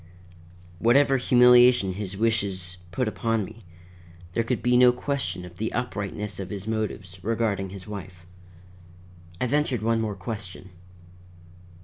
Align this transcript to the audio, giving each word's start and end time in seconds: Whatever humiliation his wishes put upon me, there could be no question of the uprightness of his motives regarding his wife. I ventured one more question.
Whatever 0.79 1.17
humiliation 1.17 1.93
his 1.93 2.17
wishes 2.17 2.77
put 2.89 3.07
upon 3.07 3.45
me, 3.45 3.63
there 4.31 4.41
could 4.41 4.63
be 4.63 4.75
no 4.75 4.91
question 4.91 5.45
of 5.45 5.57
the 5.59 5.71
uprightness 5.73 6.39
of 6.39 6.49
his 6.49 6.65
motives 6.65 7.23
regarding 7.23 7.69
his 7.69 7.85
wife. 7.85 8.25
I 9.39 9.45
ventured 9.45 9.83
one 9.83 10.01
more 10.01 10.15
question. 10.15 10.71